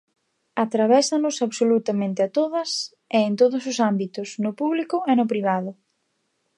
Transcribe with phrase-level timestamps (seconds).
[0.63, 2.69] Atravésanos absolutamente a todas
[3.17, 5.71] e en todos os ámbitos, no público e no privado.